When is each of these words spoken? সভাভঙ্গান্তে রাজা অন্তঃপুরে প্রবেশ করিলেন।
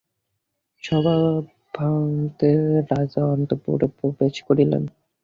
সভাভঙ্গান্তে 0.83 2.49
রাজা 2.91 3.21
অন্তঃপুরে 3.25 3.87
প্রবেশ 3.97 4.35
করিলেন। 4.47 4.83